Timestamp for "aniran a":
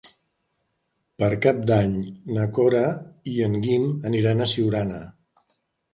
4.11-4.49